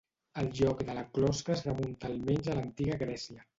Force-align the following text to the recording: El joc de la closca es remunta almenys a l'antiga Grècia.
El 0.43 0.47
joc 0.59 0.81
de 0.87 0.95
la 0.99 1.03
closca 1.17 1.55
es 1.57 1.63
remunta 1.69 2.11
almenys 2.11 2.53
a 2.53 2.59
l'antiga 2.61 3.01
Grècia. 3.07 3.49